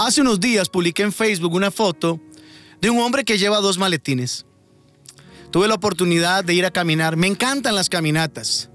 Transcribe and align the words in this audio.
Hace 0.00 0.22
unos 0.22 0.40
días 0.40 0.70
publiqué 0.70 1.02
en 1.02 1.12
Facebook 1.12 1.52
una 1.52 1.70
foto 1.70 2.18
de 2.80 2.88
un 2.88 3.00
hombre 3.00 3.22
que 3.22 3.36
lleva 3.36 3.60
dos 3.60 3.76
maletines. 3.76 4.46
Tuve 5.50 5.68
la 5.68 5.74
oportunidad 5.74 6.42
de 6.42 6.54
ir 6.54 6.64
a 6.64 6.70
caminar. 6.70 7.18
Me 7.18 7.26
encantan 7.26 7.74
las 7.74 7.90
caminatas. 7.90 8.70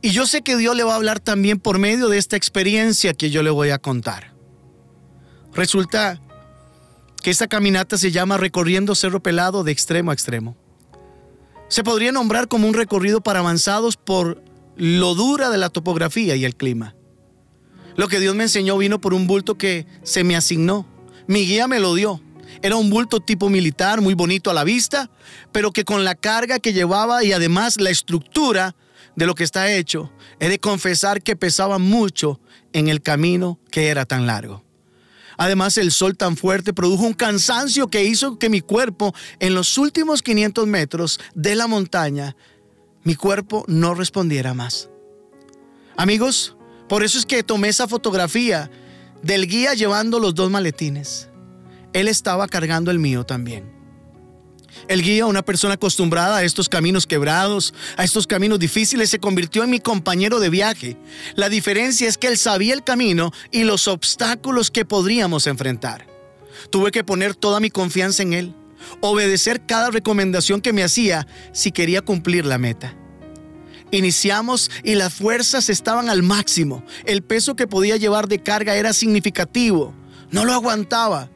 Y 0.00 0.10
yo 0.10 0.28
sé 0.28 0.42
que 0.42 0.56
Dios 0.56 0.76
le 0.76 0.84
va 0.84 0.92
a 0.92 0.96
hablar 0.96 1.18
también 1.18 1.58
por 1.58 1.80
medio 1.80 2.08
de 2.08 2.18
esta 2.18 2.36
experiencia 2.36 3.14
que 3.14 3.30
yo 3.30 3.42
le 3.42 3.50
voy 3.50 3.70
a 3.70 3.78
contar. 3.78 4.32
Resulta 5.54 6.22
que 7.20 7.30
esta 7.30 7.48
caminata 7.48 7.98
se 7.98 8.12
llama 8.12 8.36
Recorriendo 8.36 8.94
Cerro 8.94 9.24
Pelado 9.24 9.64
de 9.64 9.72
extremo 9.72 10.12
a 10.12 10.14
extremo. 10.14 10.56
Se 11.66 11.82
podría 11.82 12.12
nombrar 12.12 12.46
como 12.46 12.68
un 12.68 12.74
recorrido 12.74 13.22
para 13.22 13.40
avanzados 13.40 13.96
por 13.96 14.40
lo 14.76 15.16
dura 15.16 15.50
de 15.50 15.58
la 15.58 15.68
topografía 15.68 16.36
y 16.36 16.44
el 16.44 16.54
clima. 16.54 16.94
Lo 17.96 18.08
que 18.08 18.20
Dios 18.20 18.34
me 18.34 18.44
enseñó 18.44 18.78
vino 18.78 19.00
por 19.00 19.14
un 19.14 19.26
bulto 19.26 19.56
que 19.56 19.86
se 20.02 20.24
me 20.24 20.36
asignó. 20.36 20.86
Mi 21.26 21.46
guía 21.46 21.68
me 21.68 21.80
lo 21.80 21.94
dio. 21.94 22.20
Era 22.62 22.76
un 22.76 22.90
bulto 22.90 23.20
tipo 23.20 23.48
militar, 23.48 24.00
muy 24.00 24.14
bonito 24.14 24.50
a 24.50 24.54
la 24.54 24.64
vista, 24.64 25.10
pero 25.52 25.72
que 25.72 25.84
con 25.84 26.04
la 26.04 26.14
carga 26.14 26.58
que 26.58 26.72
llevaba 26.72 27.24
y 27.24 27.32
además 27.32 27.80
la 27.80 27.90
estructura 27.90 28.74
de 29.16 29.26
lo 29.26 29.34
que 29.34 29.44
está 29.44 29.72
hecho, 29.72 30.12
he 30.40 30.48
de 30.48 30.58
confesar 30.58 31.22
que 31.22 31.36
pesaba 31.36 31.78
mucho 31.78 32.40
en 32.72 32.88
el 32.88 33.02
camino 33.02 33.58
que 33.70 33.88
era 33.88 34.04
tan 34.04 34.26
largo. 34.26 34.64
Además, 35.36 35.78
el 35.78 35.90
sol 35.90 36.16
tan 36.16 36.36
fuerte 36.36 36.72
produjo 36.72 37.04
un 37.04 37.14
cansancio 37.14 37.88
que 37.88 38.04
hizo 38.04 38.38
que 38.38 38.50
mi 38.50 38.60
cuerpo, 38.60 39.14
en 39.40 39.54
los 39.54 39.76
últimos 39.78 40.22
500 40.22 40.66
metros 40.66 41.20
de 41.34 41.56
la 41.56 41.66
montaña, 41.66 42.36
mi 43.02 43.14
cuerpo 43.16 43.64
no 43.66 43.94
respondiera 43.94 44.54
más. 44.54 44.88
Amigos, 45.96 46.56
por 46.92 47.02
eso 47.02 47.18
es 47.18 47.24
que 47.24 47.42
tomé 47.42 47.68
esa 47.68 47.88
fotografía 47.88 48.70
del 49.22 49.46
guía 49.46 49.72
llevando 49.72 50.20
los 50.20 50.34
dos 50.34 50.50
maletines. 50.50 51.30
Él 51.94 52.06
estaba 52.06 52.46
cargando 52.46 52.90
el 52.90 52.98
mío 52.98 53.24
también. 53.24 53.72
El 54.88 55.00
guía, 55.00 55.24
una 55.24 55.40
persona 55.40 55.72
acostumbrada 55.72 56.36
a 56.36 56.42
estos 56.42 56.68
caminos 56.68 57.06
quebrados, 57.06 57.72
a 57.96 58.04
estos 58.04 58.26
caminos 58.26 58.58
difíciles, 58.58 59.08
se 59.08 59.20
convirtió 59.20 59.64
en 59.64 59.70
mi 59.70 59.80
compañero 59.80 60.38
de 60.38 60.50
viaje. 60.50 60.98
La 61.34 61.48
diferencia 61.48 62.06
es 62.06 62.18
que 62.18 62.26
él 62.26 62.36
sabía 62.36 62.74
el 62.74 62.84
camino 62.84 63.32
y 63.50 63.64
los 63.64 63.88
obstáculos 63.88 64.70
que 64.70 64.84
podríamos 64.84 65.46
enfrentar. 65.46 66.06
Tuve 66.68 66.90
que 66.90 67.04
poner 67.04 67.34
toda 67.34 67.58
mi 67.58 67.70
confianza 67.70 68.22
en 68.22 68.34
él, 68.34 68.54
obedecer 69.00 69.64
cada 69.64 69.90
recomendación 69.90 70.60
que 70.60 70.74
me 70.74 70.84
hacía 70.84 71.26
si 71.54 71.72
quería 71.72 72.02
cumplir 72.02 72.44
la 72.44 72.58
meta. 72.58 72.94
Iniciamos 73.92 74.70
y 74.82 74.94
las 74.94 75.12
fuerzas 75.12 75.68
estaban 75.68 76.08
al 76.08 76.22
máximo. 76.22 76.82
El 77.04 77.22
peso 77.22 77.54
que 77.54 77.66
podía 77.66 77.98
llevar 77.98 78.26
de 78.26 78.42
carga 78.42 78.74
era 78.74 78.94
significativo. 78.94 79.94
No 80.30 80.46
lo 80.46 80.54
aguantaba. 80.54 81.28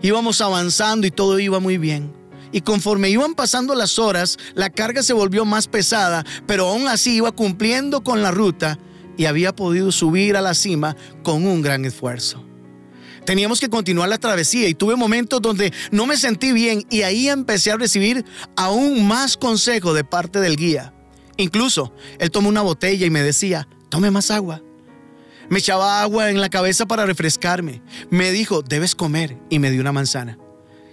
Íbamos 0.00 0.40
avanzando 0.40 1.06
y 1.06 1.10
todo 1.10 1.38
iba 1.38 1.60
muy 1.60 1.76
bien. 1.76 2.10
Y 2.52 2.62
conforme 2.62 3.10
iban 3.10 3.34
pasando 3.34 3.74
las 3.74 3.98
horas, 3.98 4.38
la 4.54 4.70
carga 4.70 5.02
se 5.02 5.12
volvió 5.12 5.44
más 5.44 5.68
pesada, 5.68 6.24
pero 6.46 6.68
aún 6.68 6.88
así 6.88 7.16
iba 7.16 7.32
cumpliendo 7.32 8.02
con 8.02 8.22
la 8.22 8.30
ruta 8.30 8.78
y 9.18 9.26
había 9.26 9.54
podido 9.54 9.92
subir 9.92 10.38
a 10.38 10.40
la 10.40 10.54
cima 10.54 10.96
con 11.22 11.46
un 11.46 11.60
gran 11.60 11.84
esfuerzo. 11.84 12.42
Teníamos 13.26 13.60
que 13.60 13.68
continuar 13.68 14.08
la 14.08 14.18
travesía 14.18 14.68
y 14.68 14.74
tuve 14.74 14.96
momentos 14.96 15.42
donde 15.42 15.70
no 15.90 16.06
me 16.06 16.16
sentí 16.16 16.52
bien 16.52 16.86
y 16.88 17.02
ahí 17.02 17.28
empecé 17.28 17.72
a 17.72 17.76
recibir 17.76 18.24
aún 18.56 19.06
más 19.06 19.36
consejo 19.36 19.92
de 19.92 20.04
parte 20.04 20.40
del 20.40 20.56
guía. 20.56 20.93
Incluso 21.36 21.92
él 22.18 22.30
tomó 22.30 22.48
una 22.48 22.62
botella 22.62 23.06
y 23.06 23.10
me 23.10 23.22
decía, 23.22 23.68
tome 23.88 24.10
más 24.10 24.30
agua. 24.30 24.62
Me 25.48 25.58
echaba 25.58 26.00
agua 26.00 26.30
en 26.30 26.40
la 26.40 26.48
cabeza 26.48 26.86
para 26.86 27.06
refrescarme. 27.06 27.82
Me 28.10 28.30
dijo, 28.30 28.62
debes 28.62 28.94
comer 28.94 29.36
y 29.50 29.58
me 29.58 29.70
dio 29.70 29.80
una 29.80 29.92
manzana. 29.92 30.38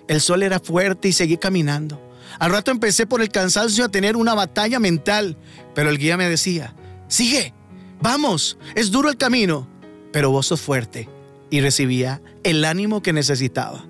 El 0.07 0.19
sol 0.19 0.43
era 0.43 0.59
fuerte 0.59 1.07
y 1.07 1.13
seguí 1.13 1.37
caminando. 1.37 2.01
Al 2.39 2.51
rato 2.51 2.71
empecé 2.71 3.05
por 3.05 3.21
el 3.21 3.29
cansancio 3.29 3.85
a 3.85 3.89
tener 3.89 4.17
una 4.17 4.33
batalla 4.33 4.79
mental, 4.79 5.37
pero 5.75 5.89
el 5.89 5.97
guía 5.97 6.17
me 6.17 6.29
decía, 6.29 6.75
sigue, 7.07 7.53
vamos, 8.01 8.57
es 8.75 8.91
duro 8.91 9.09
el 9.09 9.17
camino, 9.17 9.67
pero 10.11 10.31
vos 10.31 10.47
sos 10.47 10.61
fuerte. 10.61 11.09
Y 11.49 11.61
recibía 11.61 12.21
el 12.43 12.63
ánimo 12.63 13.01
que 13.01 13.13
necesitaba. 13.13 13.85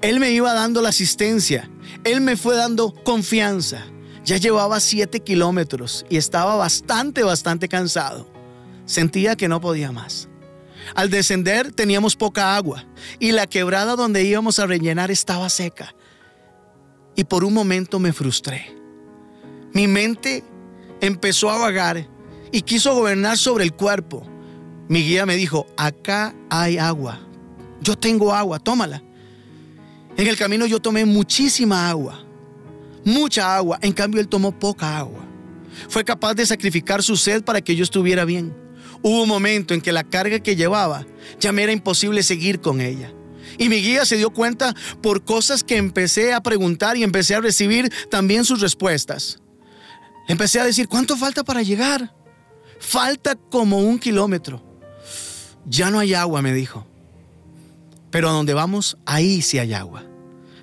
Él 0.00 0.20
me 0.20 0.30
iba 0.30 0.52
dando 0.52 0.80
la 0.80 0.90
asistencia, 0.90 1.68
él 2.04 2.20
me 2.20 2.36
fue 2.36 2.56
dando 2.56 2.92
confianza. 2.92 3.84
Ya 4.28 4.36
llevaba 4.36 4.78
siete 4.78 5.20
kilómetros 5.20 6.04
y 6.10 6.18
estaba 6.18 6.54
bastante, 6.54 7.22
bastante 7.22 7.66
cansado. 7.66 8.30
Sentía 8.84 9.36
que 9.36 9.48
no 9.48 9.58
podía 9.58 9.90
más. 9.90 10.28
Al 10.94 11.08
descender 11.08 11.72
teníamos 11.72 12.14
poca 12.14 12.54
agua 12.54 12.84
y 13.18 13.32
la 13.32 13.46
quebrada 13.46 13.96
donde 13.96 14.24
íbamos 14.24 14.58
a 14.58 14.66
rellenar 14.66 15.10
estaba 15.10 15.48
seca. 15.48 15.94
Y 17.16 17.24
por 17.24 17.42
un 17.42 17.54
momento 17.54 17.98
me 17.98 18.12
frustré. 18.12 18.76
Mi 19.72 19.86
mente 19.86 20.44
empezó 21.00 21.48
a 21.48 21.56
vagar 21.56 22.06
y 22.52 22.60
quiso 22.60 22.94
gobernar 22.94 23.38
sobre 23.38 23.64
el 23.64 23.72
cuerpo. 23.72 24.28
Mi 24.88 25.04
guía 25.04 25.24
me 25.24 25.36
dijo, 25.36 25.66
acá 25.78 26.34
hay 26.50 26.76
agua. 26.76 27.18
Yo 27.80 27.96
tengo 27.96 28.34
agua, 28.34 28.58
tómala. 28.58 29.02
En 30.18 30.26
el 30.26 30.36
camino 30.36 30.66
yo 30.66 30.80
tomé 30.80 31.06
muchísima 31.06 31.88
agua 31.88 32.27
mucha 33.08 33.56
agua, 33.56 33.78
en 33.82 33.92
cambio 33.92 34.20
él 34.20 34.28
tomó 34.28 34.58
poca 34.58 34.98
agua. 34.98 35.24
Fue 35.88 36.04
capaz 36.04 36.34
de 36.34 36.46
sacrificar 36.46 37.02
su 37.02 37.16
sed 37.16 37.42
para 37.42 37.60
que 37.60 37.74
yo 37.74 37.82
estuviera 37.82 38.24
bien. 38.24 38.54
Hubo 39.02 39.22
un 39.22 39.28
momento 39.28 39.74
en 39.74 39.80
que 39.80 39.92
la 39.92 40.04
carga 40.04 40.40
que 40.40 40.56
llevaba 40.56 41.06
ya 41.40 41.52
me 41.52 41.62
era 41.62 41.72
imposible 41.72 42.22
seguir 42.22 42.60
con 42.60 42.80
ella. 42.80 43.12
Y 43.58 43.68
mi 43.68 43.76
guía 43.76 44.04
se 44.04 44.16
dio 44.16 44.30
cuenta 44.30 44.74
por 45.00 45.24
cosas 45.24 45.64
que 45.64 45.76
empecé 45.76 46.32
a 46.32 46.42
preguntar 46.42 46.96
y 46.96 47.02
empecé 47.02 47.34
a 47.34 47.40
recibir 47.40 47.92
también 48.10 48.44
sus 48.44 48.60
respuestas. 48.60 49.40
Empecé 50.28 50.60
a 50.60 50.64
decir, 50.64 50.88
¿cuánto 50.88 51.16
falta 51.16 51.42
para 51.42 51.62
llegar? 51.62 52.14
Falta 52.78 53.34
como 53.34 53.78
un 53.78 53.98
kilómetro. 53.98 54.62
Ya 55.64 55.90
no 55.90 55.98
hay 55.98 56.14
agua, 56.14 56.42
me 56.42 56.52
dijo. 56.52 56.86
Pero 58.10 58.28
a 58.28 58.32
donde 58.32 58.54
vamos, 58.54 58.96
ahí 59.06 59.42
sí 59.42 59.58
hay 59.58 59.74
agua. 59.74 60.04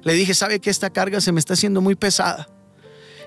Le 0.05 0.13
dije, 0.13 0.33
¿sabe 0.33 0.61
que 0.61 0.69
esta 0.69 0.91
carga 0.91 1.19
se 1.19 1.31
me 1.31 1.39
está 1.39 1.55
haciendo 1.55 1.81
muy 1.81 1.95
pesada? 1.95 2.47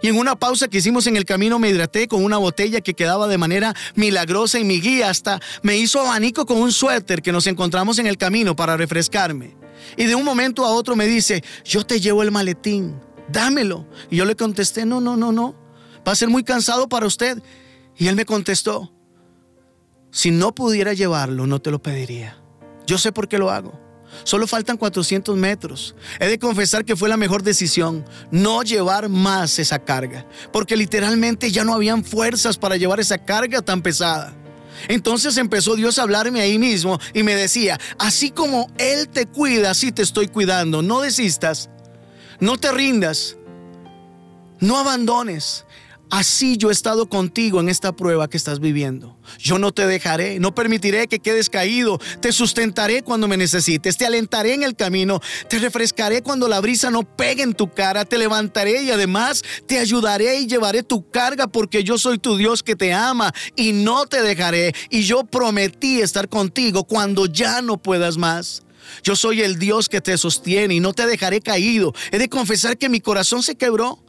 Y 0.00 0.06
en 0.06 0.16
una 0.16 0.36
pausa 0.36 0.68
que 0.68 0.78
hicimos 0.78 1.08
en 1.08 1.16
el 1.16 1.24
camino 1.24 1.58
me 1.58 1.68
hidraté 1.68 2.06
con 2.06 2.24
una 2.24 2.38
botella 2.38 2.80
que 2.80 2.94
quedaba 2.94 3.26
de 3.26 3.36
manera 3.36 3.74
milagrosa 3.96 4.60
y 4.60 4.64
mi 4.64 4.80
guía 4.80 5.10
hasta 5.10 5.40
me 5.62 5.76
hizo 5.76 6.00
abanico 6.00 6.46
con 6.46 6.58
un 6.58 6.70
suéter 6.70 7.20
que 7.20 7.32
nos 7.32 7.48
encontramos 7.48 7.98
en 7.98 8.06
el 8.06 8.16
camino 8.16 8.54
para 8.54 8.76
refrescarme. 8.76 9.56
Y 9.96 10.04
de 10.04 10.14
un 10.14 10.24
momento 10.24 10.64
a 10.64 10.70
otro 10.70 10.94
me 10.94 11.06
dice, 11.06 11.42
yo 11.64 11.84
te 11.84 11.98
llevo 11.98 12.22
el 12.22 12.30
maletín, 12.30 12.94
dámelo. 13.28 13.88
Y 14.08 14.16
yo 14.16 14.24
le 14.24 14.36
contesté, 14.36 14.86
no, 14.86 15.00
no, 15.00 15.16
no, 15.16 15.32
no, 15.32 15.56
va 16.06 16.12
a 16.12 16.16
ser 16.16 16.28
muy 16.28 16.44
cansado 16.44 16.88
para 16.88 17.06
usted. 17.06 17.42
Y 17.96 18.06
él 18.06 18.14
me 18.14 18.24
contestó, 18.24 18.92
si 20.12 20.30
no 20.30 20.54
pudiera 20.54 20.92
llevarlo, 20.92 21.48
no 21.48 21.58
te 21.58 21.72
lo 21.72 21.82
pediría. 21.82 22.40
Yo 22.86 22.98
sé 22.98 23.10
por 23.10 23.26
qué 23.26 23.38
lo 23.38 23.50
hago. 23.50 23.87
Solo 24.24 24.46
faltan 24.46 24.76
400 24.76 25.36
metros. 25.36 25.94
He 26.20 26.26
de 26.26 26.38
confesar 26.38 26.84
que 26.84 26.96
fue 26.96 27.08
la 27.08 27.16
mejor 27.16 27.42
decisión 27.42 28.04
no 28.30 28.62
llevar 28.62 29.08
más 29.08 29.58
esa 29.58 29.78
carga, 29.78 30.26
porque 30.52 30.76
literalmente 30.76 31.50
ya 31.50 31.64
no 31.64 31.74
habían 31.74 32.04
fuerzas 32.04 32.58
para 32.58 32.76
llevar 32.76 33.00
esa 33.00 33.18
carga 33.18 33.62
tan 33.62 33.82
pesada. 33.82 34.34
Entonces 34.86 35.36
empezó 35.36 35.74
Dios 35.74 35.98
a 35.98 36.02
hablarme 36.02 36.40
ahí 36.40 36.58
mismo 36.58 37.00
y 37.12 37.22
me 37.22 37.34
decía, 37.34 37.80
así 37.98 38.30
como 38.30 38.70
Él 38.78 39.08
te 39.08 39.26
cuida, 39.26 39.70
así 39.70 39.90
te 39.90 40.02
estoy 40.02 40.28
cuidando. 40.28 40.82
No 40.82 41.00
desistas, 41.00 41.68
no 42.38 42.58
te 42.58 42.70
rindas, 42.70 43.36
no 44.60 44.78
abandones. 44.78 45.64
Así 46.10 46.56
yo 46.56 46.70
he 46.70 46.72
estado 46.72 47.08
contigo 47.08 47.60
en 47.60 47.68
esta 47.68 47.92
prueba 47.92 48.28
que 48.28 48.38
estás 48.38 48.60
viviendo. 48.60 49.18
Yo 49.38 49.58
no 49.58 49.72
te 49.72 49.86
dejaré, 49.86 50.40
no 50.40 50.54
permitiré 50.54 51.06
que 51.06 51.18
quedes 51.18 51.50
caído. 51.50 51.98
Te 52.20 52.32
sustentaré 52.32 53.02
cuando 53.02 53.28
me 53.28 53.36
necesites, 53.36 53.98
te 53.98 54.06
alentaré 54.06 54.54
en 54.54 54.62
el 54.62 54.74
camino, 54.74 55.20
te 55.48 55.58
refrescaré 55.58 56.22
cuando 56.22 56.48
la 56.48 56.60
brisa 56.60 56.90
no 56.90 57.02
pegue 57.02 57.42
en 57.42 57.52
tu 57.52 57.72
cara, 57.72 58.06
te 58.06 58.16
levantaré 58.16 58.82
y 58.82 58.90
además 58.90 59.42
te 59.66 59.78
ayudaré 59.78 60.40
y 60.40 60.46
llevaré 60.46 60.82
tu 60.82 61.10
carga 61.10 61.46
porque 61.46 61.84
yo 61.84 61.98
soy 61.98 62.18
tu 62.18 62.36
Dios 62.36 62.62
que 62.62 62.74
te 62.74 62.94
ama 62.94 63.34
y 63.54 63.72
no 63.72 64.06
te 64.06 64.22
dejaré. 64.22 64.72
Y 64.88 65.02
yo 65.02 65.24
prometí 65.24 66.00
estar 66.00 66.28
contigo 66.28 66.84
cuando 66.84 67.26
ya 67.26 67.60
no 67.60 67.76
puedas 67.76 68.16
más. 68.16 68.62
Yo 69.02 69.14
soy 69.14 69.42
el 69.42 69.58
Dios 69.58 69.88
que 69.90 70.00
te 70.00 70.16
sostiene 70.16 70.74
y 70.74 70.80
no 70.80 70.94
te 70.94 71.06
dejaré 71.06 71.42
caído. 71.42 71.92
He 72.10 72.18
de 72.18 72.28
confesar 72.30 72.78
que 72.78 72.88
mi 72.88 73.00
corazón 73.00 73.42
se 73.42 73.56
quebró. 73.56 74.02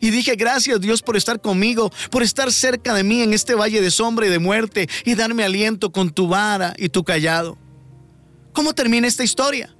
Y 0.00 0.10
dije, 0.10 0.36
gracias 0.36 0.80
Dios 0.80 1.02
por 1.02 1.16
estar 1.16 1.40
conmigo, 1.40 1.90
por 2.10 2.22
estar 2.22 2.52
cerca 2.52 2.94
de 2.94 3.04
mí 3.04 3.22
en 3.22 3.32
este 3.32 3.54
valle 3.54 3.80
de 3.80 3.90
sombra 3.90 4.26
y 4.26 4.30
de 4.30 4.38
muerte 4.38 4.88
y 5.04 5.14
darme 5.14 5.44
aliento 5.44 5.90
con 5.92 6.10
tu 6.10 6.28
vara 6.28 6.74
y 6.78 6.88
tu 6.88 7.04
callado. 7.04 7.58
¿Cómo 8.52 8.72
termina 8.72 9.06
esta 9.06 9.24
historia? 9.24 9.74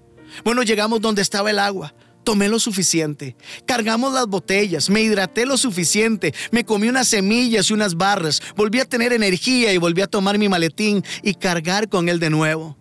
Bueno, 0.45 0.63
llegamos 0.63 1.01
donde 1.01 1.23
estaba 1.23 1.51
el 1.51 1.59
agua. 1.59 1.95
Tomé 2.25 2.49
lo 2.49 2.59
suficiente, 2.59 3.37
cargamos 3.67 4.13
las 4.13 4.27
botellas, 4.27 4.91
me 4.91 5.01
hidraté 5.01 5.47
lo 5.47 5.57
suficiente, 5.57 6.35
me 6.51 6.65
comí 6.65 6.89
unas 6.89 7.07
semillas 7.07 7.71
y 7.71 7.73
unas 7.73 7.95
barras, 7.95 8.43
volví 8.57 8.81
a 8.81 8.85
tener 8.85 9.13
energía 9.13 9.73
y 9.73 9.79
volví 9.79 10.03
a 10.03 10.09
tomar 10.09 10.37
mi 10.37 10.49
maletín 10.49 11.05
y 11.23 11.35
cargar 11.35 11.89
con 11.89 12.09
él 12.09 12.19
de 12.19 12.31
nuevo. 12.31 12.77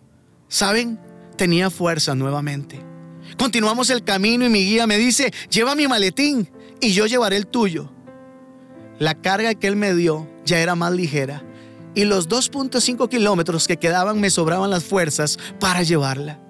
¿Saben? 0.48 0.98
Tenía 1.36 1.70
fuerza 1.70 2.16
nuevamente. 2.16 2.80
Continuamos 3.38 3.88
el 3.90 4.02
camino 4.02 4.44
y 4.44 4.48
mi 4.48 4.64
guía 4.64 4.86
me 4.88 4.98
dice, 4.98 5.32
lleva 5.48 5.76
mi 5.76 5.86
maletín 5.86 6.50
y 6.80 6.92
yo 6.92 7.06
llevaré 7.06 7.36
el 7.36 7.46
tuyo. 7.46 7.92
La 8.98 9.14
carga 9.14 9.54
que 9.54 9.66
él 9.66 9.76
me 9.76 9.94
dio 9.94 10.28
ya 10.44 10.58
era 10.58 10.74
más 10.74 10.92
ligera 10.92 11.42
y 11.94 12.04
los 12.04 12.28
2.5 12.28 13.08
kilómetros 13.08 13.66
que 13.66 13.78
quedaban 13.78 14.20
me 14.20 14.30
sobraban 14.30 14.70
las 14.70 14.84
fuerzas 14.84 15.38
para 15.58 15.82
llevarla. 15.82 16.40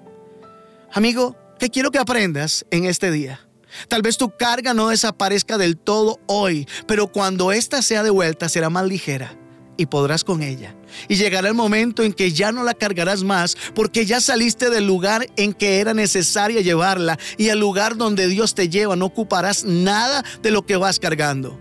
Amigo, 0.93 1.35
¿qué 1.59 1.69
quiero 1.69 1.91
que 1.91 1.99
aprendas 1.99 2.65
en 2.71 2.85
este 2.85 3.11
día? 3.11 3.41
Tal 3.87 4.01
vez 4.01 4.17
tu 4.17 4.35
carga 4.35 4.73
no 4.73 4.89
desaparezca 4.89 5.57
del 5.57 5.77
todo 5.77 6.19
hoy, 6.27 6.67
pero 6.87 7.07
cuando 7.07 7.51
ésta 7.51 7.81
sea 7.81 8.03
de 8.03 8.09
vuelta 8.09 8.49
será 8.49 8.69
más 8.69 8.85
ligera 8.85 9.37
y 9.77 9.85
podrás 9.85 10.23
con 10.23 10.43
ella. 10.43 10.75
Y 11.07 11.15
llegará 11.15 11.47
el 11.47 11.53
momento 11.53 12.03
en 12.03 12.13
que 12.13 12.31
ya 12.31 12.51
no 12.51 12.63
la 12.63 12.73
cargarás 12.73 13.23
más 13.23 13.57
porque 13.73 14.05
ya 14.05 14.19
saliste 14.19 14.69
del 14.69 14.87
lugar 14.87 15.27
en 15.35 15.53
que 15.53 15.79
era 15.79 15.93
necesaria 15.93 16.61
llevarla 16.61 17.17
y 17.37 17.49
al 17.49 17.59
lugar 17.59 17.97
donde 17.97 18.27
Dios 18.27 18.55
te 18.55 18.69
lleva 18.69 18.95
no 18.95 19.05
ocuparás 19.05 19.63
nada 19.63 20.23
de 20.41 20.51
lo 20.51 20.65
que 20.65 20.77
vas 20.77 20.99
cargando. 20.99 21.59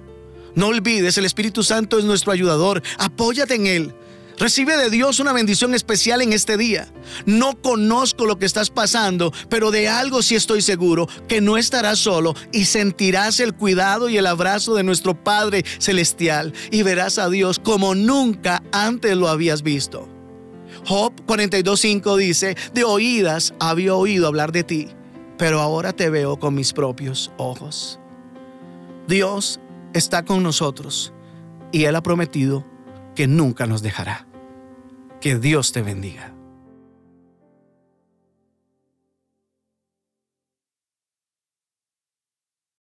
No 0.54 0.68
olvides, 0.68 1.18
el 1.18 1.26
Espíritu 1.26 1.62
Santo 1.62 1.98
es 1.98 2.04
nuestro 2.04 2.32
ayudador, 2.32 2.82
apóyate 2.98 3.54
en 3.54 3.66
Él. 3.66 3.94
Recibe 4.38 4.76
de 4.76 4.90
Dios 4.90 5.18
una 5.18 5.32
bendición 5.32 5.74
especial 5.74 6.20
en 6.20 6.34
este 6.34 6.58
día. 6.58 6.92
No 7.24 7.60
conozco 7.60 8.26
lo 8.26 8.38
que 8.38 8.44
estás 8.44 8.68
pasando, 8.68 9.32
pero 9.48 9.70
de 9.70 9.88
algo 9.88 10.20
sí 10.20 10.34
estoy 10.34 10.60
seguro, 10.60 11.08
que 11.26 11.40
no 11.40 11.56
estarás 11.56 11.98
solo 11.98 12.34
y 12.52 12.66
sentirás 12.66 13.40
el 13.40 13.54
cuidado 13.54 14.10
y 14.10 14.18
el 14.18 14.26
abrazo 14.26 14.74
de 14.74 14.82
nuestro 14.82 15.14
Padre 15.14 15.64
Celestial 15.78 16.52
y 16.70 16.82
verás 16.82 17.18
a 17.18 17.30
Dios 17.30 17.58
como 17.58 17.94
nunca 17.94 18.62
antes 18.72 19.16
lo 19.16 19.28
habías 19.28 19.62
visto. 19.62 20.06
Job 20.84 21.14
42.5 21.26 22.16
dice, 22.18 22.56
de 22.74 22.84
oídas 22.84 23.54
había 23.58 23.94
oído 23.94 24.26
hablar 24.26 24.52
de 24.52 24.64
ti, 24.64 24.88
pero 25.38 25.60
ahora 25.60 25.94
te 25.94 26.10
veo 26.10 26.38
con 26.38 26.54
mis 26.54 26.74
propios 26.74 27.32
ojos. 27.38 27.98
Dios 29.08 29.60
está 29.94 30.26
con 30.26 30.42
nosotros 30.42 31.14
y 31.72 31.84
Él 31.84 31.96
ha 31.96 32.02
prometido 32.02 32.75
que 33.16 33.26
nunca 33.26 33.66
nos 33.66 33.82
dejará. 33.82 34.26
Que 35.20 35.36
Dios 35.36 35.72
te 35.72 35.82
bendiga. 35.82 36.35